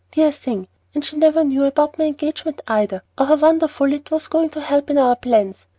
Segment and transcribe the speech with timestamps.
[0.13, 0.67] Dear thing!
[0.95, 4.61] and she never knew about my engagement either, or how wonderfully it was going to
[4.61, 5.67] help in our plans.